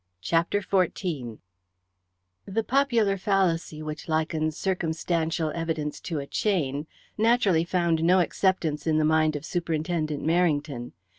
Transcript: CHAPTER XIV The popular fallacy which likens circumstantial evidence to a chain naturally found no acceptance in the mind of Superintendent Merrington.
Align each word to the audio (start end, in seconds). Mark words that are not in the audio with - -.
CHAPTER 0.21 0.61
XIV 0.63 1.37
The 2.47 2.63
popular 2.63 3.17
fallacy 3.19 3.83
which 3.83 4.07
likens 4.09 4.57
circumstantial 4.57 5.51
evidence 5.53 5.99
to 5.99 6.17
a 6.17 6.25
chain 6.25 6.87
naturally 7.19 7.63
found 7.63 8.03
no 8.03 8.19
acceptance 8.19 8.87
in 8.87 8.97
the 8.97 9.05
mind 9.05 9.35
of 9.35 9.45
Superintendent 9.45 10.23
Merrington. 10.23 10.93